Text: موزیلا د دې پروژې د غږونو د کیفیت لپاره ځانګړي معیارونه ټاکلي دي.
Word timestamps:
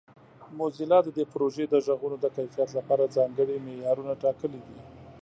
موزیلا 0.57 0.99
د 1.03 1.09
دې 1.17 1.23
پروژې 1.31 1.65
د 1.69 1.75
غږونو 1.85 2.17
د 2.19 2.25
کیفیت 2.35 2.69
لپاره 2.77 3.11
ځانګړي 3.15 3.55
معیارونه 3.65 4.13
ټاکلي 4.23 4.59
دي. 4.67 4.77